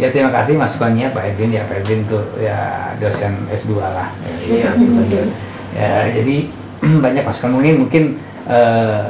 Ya 0.00 0.08
terima 0.08 0.32
kasih 0.32 0.56
masukannya 0.56 1.12
Pak 1.12 1.36
Edwin 1.36 1.54
ya 1.54 1.62
Pak 1.68 1.84
Edwin 1.84 2.08
tuh 2.08 2.24
ya 2.40 2.90
dosen 2.96 3.36
S2 3.52 3.78
lah. 3.84 4.08
Iya, 4.48 4.72
betul. 4.74 5.28
Ya, 5.76 6.08
jadi 6.08 6.36
banyak 7.04 7.22
masukan 7.28 7.52
mungkin 7.52 7.74
mungkin 7.84 8.04
eh, 8.48 9.04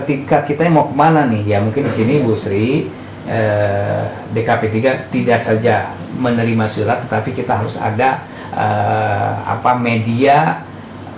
ketika 0.00 0.42
kita 0.42 0.66
mau 0.70 0.90
ke 0.90 0.94
mana 0.96 1.22
nih? 1.30 1.54
Ya 1.54 1.58
mungkin 1.62 1.86
di 1.86 1.92
sini 1.92 2.18
Bu 2.22 2.34
Sri 2.34 2.90
eh, 3.30 4.02
DKP 4.34 4.62
3 4.82 5.14
tidak 5.14 5.38
saja 5.38 5.94
menerima 6.18 6.66
surat 6.66 7.06
tetapi 7.06 7.30
kita 7.34 7.62
harus 7.62 7.78
ada 7.78 8.26
eh, 8.50 9.32
apa 9.46 9.78
media 9.78 10.66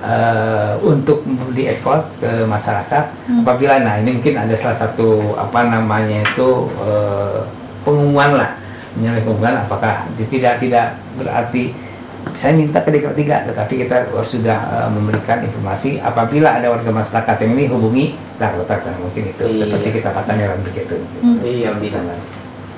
eh, 0.04 0.74
untuk 0.84 1.24
diekspor 1.56 2.04
ke 2.20 2.44
masyarakat. 2.44 3.04
Apabila 3.44 3.80
nah 3.80 3.96
ini 3.96 4.20
mungkin 4.20 4.36
ada 4.36 4.52
salah 4.54 4.76
satu 4.84 5.36
apa 5.40 5.64
namanya 5.64 6.20
itu 6.20 6.68
eh, 6.84 7.40
pengumuman 7.84 8.44
lah. 8.44 8.50
Pengumuman 8.96 9.60
apakah 9.64 10.08
tidak 10.28 10.60
tidak 10.60 10.96
berarti 11.16 11.85
saya 12.32 12.52
minta 12.52 12.78
ke 12.78 12.90
DKP 12.90 13.24
3 13.24 13.48
tetapi 13.48 13.74
kita 13.78 13.96
sudah 14.20 14.58
eh, 14.58 14.90
memberikan 14.90 15.38
informasi 15.40 16.00
apabila 16.00 16.56
ada 16.56 16.68
warga 16.68 16.90
masyarakat 16.90 17.36
yang 17.40 17.52
ini 17.54 17.64
hubungi 17.68 18.04
nah 18.36 18.50
letakkan 18.52 18.92
mungkin 18.98 19.30
itu 19.30 19.42
Iya. 19.42 19.60
seperti 19.62 19.88
kita 19.94 20.10
pasang 20.10 20.36
yang 20.36 20.52
begitu 20.60 20.96
Iya, 21.40 21.70
bisa. 21.78 22.00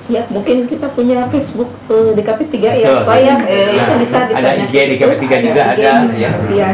ya 0.07 0.25
mungkin 0.27 0.65
kita 0.65 0.87
punya 0.89 1.27
Facebook 1.27 1.69
eh, 1.87 2.11
DKP 2.13 2.39
3 2.51 2.71
ya. 2.77 2.87
Pak 3.03 3.17
ya 3.19 3.35
Eh, 3.43 3.73
itu 3.73 3.83
Nah, 3.85 3.97
bisa 3.97 4.17
ada 4.19 4.31
ditanya 4.31 4.63
IG 4.63 4.75
DKP 4.95 5.11
3 5.19 5.37
juga 5.41 5.61
ada 5.67 5.91
ya. 6.13 6.29
iya 6.49 6.69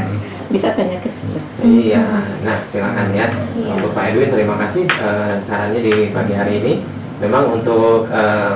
bisa 0.46 0.70
tanya 0.72 1.01
ke 1.01 1.10
saya. 1.10 1.41
Iya, 1.65 2.01
nah 2.46 2.62
silakan 2.70 3.10
ya. 3.12 3.25
Iya. 3.58 3.74
Untuk 3.74 3.91
Pak 3.91 4.13
Edwin 4.13 4.29
terima 4.29 4.55
kasih 4.62 4.86
eh, 4.86 5.36
sarannya 5.41 5.82
di 5.82 5.94
pagi 6.13 6.32
hari 6.32 6.53
ini. 6.62 6.74
Memang 7.17 7.50
untuk 7.51 8.05
eh, 8.08 8.55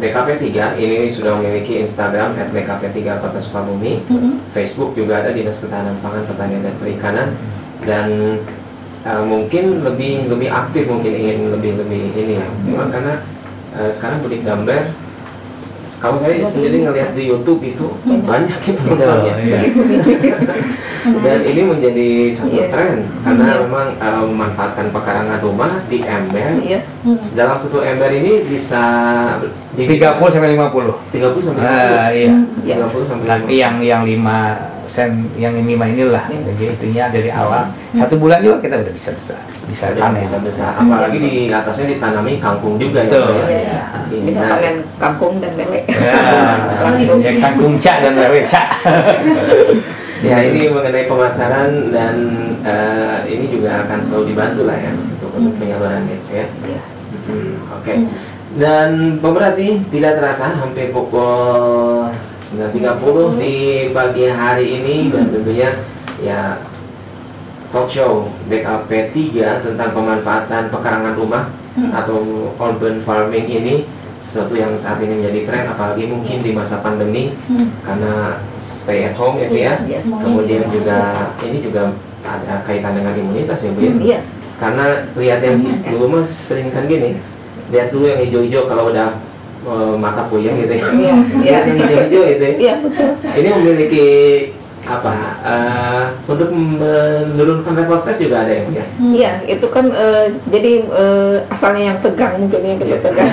DKP 0.00 0.28
3 0.56 0.80
ini 0.80 1.12
sudah 1.12 1.36
memiliki 1.36 1.84
Instagram 1.84 2.32
@dkp3 2.34 2.98
Kota 3.20 3.38
Sukabumi, 3.38 4.00
Mm-mm. 4.08 4.40
Facebook 4.56 4.96
juga 4.96 5.20
ada 5.20 5.30
Dinas 5.30 5.60
Ketahanan 5.60 6.00
Pangan, 6.00 6.24
Pertanian 6.24 6.64
dan 6.64 6.74
Perikanan 6.80 7.28
dan 7.84 8.08
eh, 9.04 9.22
mungkin 9.28 9.84
lebih 9.84 10.26
lebih 10.32 10.48
aktif 10.48 10.88
mungkin 10.88 11.12
ingin 11.12 11.52
lebih 11.52 11.76
lebih 11.84 12.02
ini 12.16 12.40
ya. 12.40 12.46
Memang 12.64 12.88
karena 12.88 13.14
eh, 13.76 13.90
sekarang 13.92 14.24
mudik 14.24 14.40
gambar 14.40 14.88
kalau 16.00 16.16
saya 16.16 16.40
sendiri 16.42 16.82
ngelihat 16.82 17.12
di 17.12 17.28
YouTube 17.28 17.60
itu 17.60 17.86
banyak 18.24 18.56
ya 18.56 18.72
penontonnya. 18.74 19.34
Iya. 19.36 19.58
Dan 21.00 21.40
ini 21.48 21.64
menjadi 21.64 22.08
satu 22.36 22.52
Iya. 22.52 22.66
tren 22.68 23.08
karena 23.24 23.44
Iya. 23.46 23.56
memang 23.64 23.88
eh, 23.96 24.24
memanfaatkan 24.28 24.86
pekarangan 24.92 25.38
rumah 25.40 25.72
di 25.88 26.04
ember. 26.04 26.60
Iya. 26.60 26.80
Dalam 27.32 27.56
satu 27.56 27.80
ember 27.80 28.12
ini 28.12 28.44
bisa 28.44 28.82
di 29.72 29.88
30 29.88 30.28
sampai 30.28 30.56
50. 30.56 30.92
30 31.08 31.40
sampai 31.40 31.60
50. 31.60 31.64
Nah, 31.64 32.08
iya. 32.12 32.32
Iya. 32.64 32.74
30 32.84 33.04
sampai 33.08 33.24
Tapi 33.24 33.52
50. 33.52 33.60
yang 33.60 33.74
yang 33.80 34.02
5 34.04 34.69
sen 34.90 35.30
yang 35.38 35.54
lima 35.54 35.86
inilah. 35.86 36.26
Iya. 36.26 36.42
Jadi 36.50 36.64
itunya 36.74 37.04
dari 37.06 37.30
awal 37.30 37.70
satu 37.94 38.18
bulan 38.18 38.42
juga 38.42 38.58
kita 38.58 38.82
udah 38.82 38.94
bisa 38.94 39.14
bisa 39.14 39.38
bisa 39.70 39.94
Sudah 39.94 40.10
panen. 40.10 40.26
bisa 40.26 40.38
besar. 40.42 40.74
Apalagi 40.74 41.18
di 41.22 41.46
atasnya 41.46 41.94
ditanami 41.94 42.42
kangkung 42.42 42.74
juga 42.74 43.06
Betul. 43.06 43.38
ya. 43.46 43.46
Ya. 43.46 43.82
Ini, 44.10 44.34
Bisa 44.34 44.42
nah, 44.42 44.50
panen 44.58 44.74
kangkung 44.98 45.34
dan 45.38 45.52
lele. 45.54 45.80
Ya, 45.86 46.18
yang 47.30 47.38
kangkung 47.38 47.74
cak 47.78 47.96
dan 48.02 48.12
lewe 48.18 48.42
cak. 48.42 48.68
Ya 50.20 50.36
ini 50.44 50.68
mengenai 50.68 51.08
pemasaran 51.08 51.88
dan 51.88 52.16
eh, 52.60 53.24
ini 53.24 53.48
juga 53.48 53.88
akan 53.88 54.04
selalu 54.04 54.36
dibantu 54.36 54.68
lah 54.68 54.76
ya 54.76 54.92
untuk, 54.92 55.32
untuk 55.32 55.56
penyalurannya 55.56 56.20
ya. 56.28 56.44
Iya. 56.44 56.82
Hmm, 57.24 57.56
Oke. 57.80 57.94
Dan 58.60 59.16
pemerhati 59.24 59.80
tidak 59.88 60.20
terasa 60.20 60.52
hampir 60.52 60.92
pukul 60.92 62.12
9.30 62.50 63.38
di 63.38 63.54
pagi 63.94 64.26
hari 64.26 64.66
ini 64.66 65.14
dan 65.14 65.30
tentunya 65.30 65.70
ya 66.18 66.58
talk 67.70 67.86
show 67.86 68.26
DKP 68.50 69.14
3 69.38 69.62
tentang 69.70 69.90
pemanfaatan 69.94 70.66
pekarangan 70.66 71.14
rumah 71.14 71.46
atau 71.94 72.50
urban 72.58 72.98
farming 73.06 73.46
ini 73.46 73.86
sesuatu 74.18 74.58
yang 74.58 74.74
saat 74.74 74.98
ini 74.98 75.22
menjadi 75.22 75.40
tren 75.46 75.64
apalagi 75.70 76.10
mungkin 76.10 76.42
di 76.42 76.50
masa 76.50 76.82
pandemi 76.82 77.30
Hmm. 77.46 77.70
karena 77.86 78.42
stay 78.58 79.06
at 79.06 79.14
home 79.14 79.38
ya 79.38 79.46
Bu 79.46 79.54
ya. 79.54 79.74
Iya. 79.86 79.98
Semuanya 80.02 80.24
Kemudian 80.26 80.62
juga 80.74 80.98
ini 81.46 81.58
juga 81.62 81.82
ada 82.26 82.54
kaitan 82.66 82.98
dengan 82.98 83.14
imunitas 83.14 83.58
ya 83.62 83.70
Bu 83.70 83.78
ya. 83.78 83.92
Iya. 83.94 84.18
Karena 84.58 84.86
lihat 85.14 85.40
yang 85.46 85.58
dulu 85.86 86.04
mah 86.18 86.24
sering 86.26 86.74
kan 86.74 86.84
gini, 86.90 87.16
lihat 87.70 87.94
dulu 87.94 88.10
yang 88.10 88.18
hijau-hijau 88.26 88.66
kalau 88.66 88.90
udah 88.90 89.14
eh, 89.70 89.96
mata 89.96 90.22
puyeng 90.26 90.56
gitu 90.58 90.74
ya. 90.74 90.86
Iya. 90.90 91.14
Iya. 91.14 91.16
Lihat 91.40 91.64
yang 91.66 91.78
hijau-hijau 91.78 92.22
itu 92.26 92.44
ya. 92.44 92.54
Iya 92.58 92.74
betul. 92.82 93.10
Ini 93.38 93.48
memiliki 93.54 94.06
apa? 94.80 95.12
eh, 95.40 96.04
untuk 96.26 96.48
menurunkan 96.52 97.72
level 97.76 97.98
stres 98.00 98.18
juga 98.20 98.44
ada 98.44 98.52
ya 98.52 98.64
ya. 98.68 98.84
Iya, 99.00 99.30
itu 99.46 99.66
kan 99.70 99.86
eh, 99.92 100.34
jadi 100.50 100.72
eh, 100.84 101.36
asalnya 101.52 101.94
yang 101.94 101.98
tegang 102.00 102.40
mungkin 102.40 102.60
ya 102.64 102.74
kita 102.76 102.96
tegang. 103.00 103.30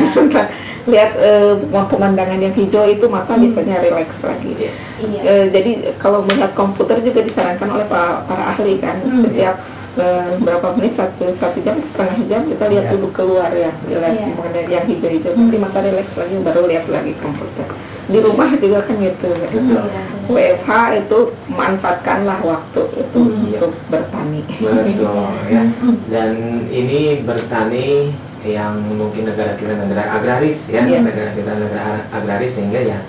Lihat 0.92 1.12
eh, 1.20 1.54
pemandangan 1.68 2.40
yang 2.40 2.56
hijau 2.56 2.88
itu 2.88 3.06
mata 3.12 3.36
biasanya 3.36 3.84
rileks 3.84 4.24
lagi. 4.24 4.52
Iya. 4.56 4.72
Iya. 5.04 5.22
Eh, 5.24 5.46
jadi 5.52 5.72
kalau 6.00 6.24
melihat 6.24 6.52
komputer 6.56 7.00
juga 7.04 7.24
disarankan 7.28 7.70
oleh 7.76 7.88
para, 7.92 8.24
para 8.24 8.56
ahli 8.56 8.80
kan 8.80 8.98
setiap 9.04 9.60
eh, 9.98 10.32
berapa 10.40 10.68
menit 10.74 10.94
satu 10.94 11.26
satu 11.30 11.58
jam 11.60 11.78
setengah 11.80 12.18
jam 12.26 12.42
kita 12.46 12.66
lihat 12.68 12.86
Iya. 12.86 12.94
dulu 12.94 13.08
keluar 13.12 13.50
ya 13.50 13.72
lihat 13.84 14.14
Iya. 14.14 14.28
mengenai 14.34 14.64
yang 14.68 14.86
hijau-hijau 14.86 15.34
nanti 15.34 15.58
mata 15.58 15.80
rileks 15.82 16.14
lagi 16.16 16.36
baru 16.40 16.62
lihat 16.66 16.86
lagi 16.88 17.12
komputer 17.18 17.68
di 18.08 18.18
rumah 18.18 18.50
juga 18.54 18.80
kan 18.82 18.96
gitu 18.96 19.28
Iya. 19.28 19.84
WFH 20.28 20.70
itu 20.98 21.20
manfaatkanlah 21.50 22.40
waktu 22.42 22.82
itu 22.96 23.20
Iya. 23.44 23.58
untuk 23.60 23.74
bertani 23.88 24.42
Betul 24.48 25.28
ya. 25.54 25.64
Dan 26.08 26.32
ini 26.70 27.20
bertani 27.22 28.12
yang 28.46 28.80
mungkin 28.96 29.28
negara 29.28 29.56
kita 29.56 29.76
negara 29.76 30.08
agraris 30.14 30.72
ya, 30.72 30.84
Iya. 30.84 31.04
negara 31.04 31.36
kita 31.36 31.52
negara 31.52 32.06
agraris 32.12 32.56
sehingga 32.56 32.80
ya 32.80 33.00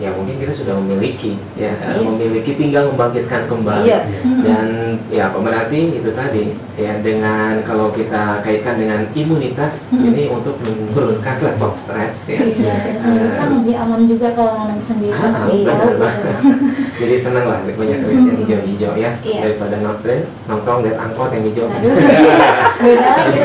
ya 0.00 0.08
mungkin 0.10 0.40
kita 0.40 0.52
sudah 0.56 0.74
memiliki 0.80 1.36
ya 1.54 1.76
Iya. 1.76 2.00
memiliki 2.00 2.56
tinggal 2.56 2.88
membangkitkan 2.88 3.44
kembali 3.46 3.84
Iya. 3.84 4.00
dan 4.40 4.66
ya 5.12 5.28
pemerhati 5.28 6.00
itu 6.00 6.10
tadi 6.10 6.56
ya 6.74 6.96
dengan 6.98 7.60
kalau 7.62 7.92
kita 7.92 8.40
kaitkan 8.40 8.80
dengan 8.80 9.04
imunitas 9.12 9.84
ini 9.92 10.26
untuk 10.26 10.56
menurunkan 10.64 11.36
level 11.38 11.76
stres 11.84 12.24
ya 12.24 12.40
Iya, 12.40 12.96
sendiri 12.96 13.28
kan 13.36 13.48
lebih 13.60 13.76
aman 13.76 14.00
juga 14.08 14.28
kalau 14.32 14.52
nanam 14.56 14.80
sendiri. 14.80 15.12
Ah, 15.12 15.44
Iya. 15.46 15.68
benar. 15.68 16.12
Jadi 17.00 17.16
senang 17.16 17.48
lah 17.48 17.56
banyak 17.64 17.96
lihat 17.96 18.12
yang 18.12 18.36
hijau-hijau 18.44 18.92
ya 18.92 19.10
Iya. 19.24 19.40
daripada 19.48 19.80
nonton 19.80 20.20
nongkrong 20.44 20.84
lihat 20.84 21.00
angkot 21.00 21.32
yang 21.32 21.44
hijau. 21.48 21.66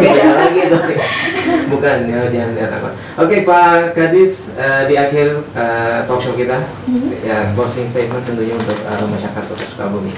Beda 0.04 0.32
lagi. 0.36 0.62
Tuh. 0.68 0.82
Bukan 1.72 1.98
ya 2.12 2.20
jangan 2.28 2.52
lihat 2.52 2.72
angkot. 2.76 2.94
Oke 3.16 3.48
Pak 3.48 3.96
Kadis 3.96 4.52
eh, 4.60 4.84
di 4.92 4.96
akhir 5.00 5.40
eh, 5.56 6.00
talk 6.04 6.20
show 6.20 6.36
kita 6.36 6.60
ya 7.24 7.48
closing 7.56 7.88
statement 7.88 8.28
tentunya 8.28 8.60
untuk 8.60 8.76
eh, 8.76 9.06
masyarakat 9.08 9.44
Kota 9.48 9.64
Sukabumi. 9.72 10.12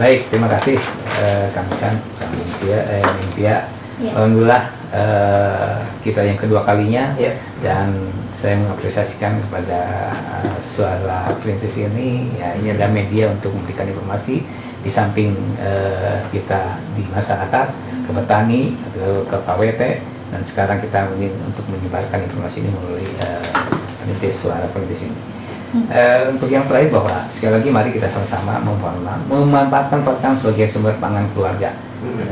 Baik, 0.00 0.30
terima 0.32 0.48
kasih 0.48 0.80
eh, 1.20 1.52
Kang 1.52 1.68
Isan, 1.68 2.00
Kang 2.16 2.32
Limpia, 2.32 2.80
eh, 2.80 3.04
Limpia. 3.04 3.56
Iya. 3.98 4.10
Alhamdulillah 4.16 4.62
eh, 4.94 5.74
kita 6.04 6.24
yang 6.24 6.38
kedua 6.38 6.64
kalinya 6.64 7.12
Ya. 7.18 7.32
dan 7.60 7.92
saya 8.38 8.54
mengapresiasikan 8.62 9.42
kepada 9.48 10.12
eh, 10.14 10.58
suara 10.62 11.32
perintis 11.42 11.76
ini 11.80 12.32
ya 12.38 12.54
ini 12.56 12.72
adalah 12.72 12.90
media 12.92 13.30
untuk 13.32 13.50
memberikan 13.52 13.90
informasi 13.90 14.44
di 14.84 14.90
samping 14.90 15.34
eh, 15.58 16.22
kita 16.30 16.78
di 16.94 17.02
masyarakat 17.10 17.66
ke 18.06 18.10
petani 18.14 18.72
atau 18.88 19.26
ke 19.26 19.36
KWT 19.42 19.82
dan 20.28 20.40
sekarang 20.44 20.78
kita 20.84 21.08
ingin 21.16 21.32
untuk 21.44 21.64
menyebarkan 21.72 22.24
informasi 22.28 22.62
ini 22.64 22.70
melalui 22.72 23.08
eh, 23.20 23.42
perintis 24.04 24.34
suara 24.44 24.64
perintis 24.70 25.08
ini. 25.08 25.18
Eh, 25.92 26.32
untuk 26.32 26.48
yang 26.48 26.64
terakhir 26.64 26.96
bahwa 26.96 27.28
sekali 27.28 27.60
lagi 27.60 27.68
mari 27.68 27.90
kita 27.92 28.08
sama-sama 28.08 28.56
memanfaatkan 29.28 30.00
pertanian 30.00 30.32
sebagai 30.32 30.64
sumber 30.64 30.96
pangan 30.96 31.28
keluarga. 31.36 31.76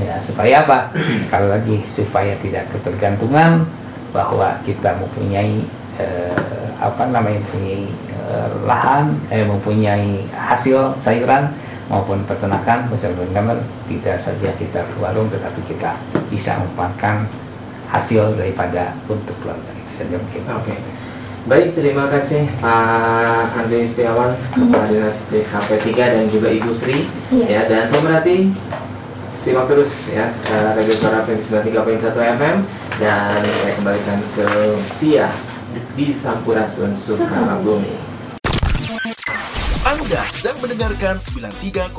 Ya, 0.02 0.16
supaya 0.18 0.66
apa? 0.66 0.90
Sekali 1.22 1.46
lagi 1.46 1.76
supaya 1.86 2.34
tidak 2.42 2.66
ketergantungan 2.74 3.62
bahwa 4.10 4.56
kita 4.64 4.96
mempunyai 4.96 5.62
eh, 6.00 6.68
apa 6.80 7.08
namanya 7.08 7.40
mempunyai 7.44 7.84
eh, 7.92 8.48
lahan, 8.64 9.04
eh, 9.28 9.44
mempunyai 9.44 10.24
hasil 10.32 10.96
sayuran 10.98 11.52
maupun 11.86 12.18
peternakan 12.26 12.90
benar-benar 12.90 13.62
tidak 13.86 14.18
saja 14.18 14.50
kita 14.58 14.82
ke 14.82 14.96
warung 14.98 15.30
tetapi 15.30 15.62
kita 15.70 15.94
bisa 16.26 16.58
memanfaatkan 16.58 17.30
hasil 17.86 18.34
daripada 18.34 18.90
untuk 19.06 19.38
keluarga 19.38 19.70
itu 19.78 19.92
saja 20.02 20.16
mungkin. 20.18 20.42
Oke. 20.50 20.74
Baik, 21.46 21.78
terima 21.78 22.10
kasih 22.10 22.42
Pak 22.58 23.54
Andri 23.54 23.86
Setiawan, 23.86 24.34
Kepala 24.50 24.90
Dinas 24.90 25.22
DKP 25.30 25.94
3 25.94 26.14
dan 26.18 26.24
juga 26.26 26.50
Ibu 26.50 26.74
Sri. 26.74 27.06
Iya. 27.30 27.46
Ya, 27.46 27.60
dan 27.70 27.82
pemerhati 27.94 28.50
simak 29.46 29.70
terus 29.70 30.10
ya 30.10 30.26
Radio 30.74 30.90
Suara 30.98 31.22
Printis 31.22 31.54
93.1 31.54 32.02
FM 32.18 32.66
dan 32.98 33.38
saya 33.62 33.72
kembalikan 33.78 34.18
ke 34.34 34.74
Tia 34.98 35.30
di 35.94 36.10
Sampurasun 36.10 36.98
Sukabumi. 36.98 37.94
Anda 39.86 40.26
sedang 40.26 40.58
mendengarkan 40.58 41.22
93,1 41.22 41.94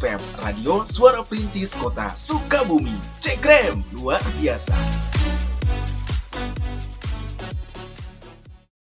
FM 0.00 0.20
Radio 0.40 0.80
Suara 0.88 1.20
Perintis 1.20 1.76
Kota 1.76 2.08
Sukabumi. 2.16 2.96
Cekrem, 3.20 3.84
luar 3.92 4.24
biasa. 4.40 4.72